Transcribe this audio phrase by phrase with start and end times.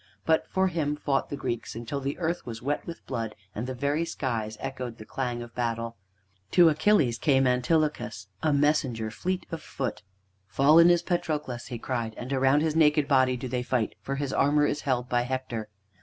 [0.25, 3.75] But for him fought the Greeks, until the earth was wet with blood and the
[3.75, 5.95] very skies echoed the clang of battle.
[6.53, 10.01] To Achilles came Antilochos, a messenger fleet of foot.
[10.47, 14.33] "Fallen is Patroclus!" he cried, "and around his naked body do they fight, for his
[14.33, 15.69] armor is held by Hector."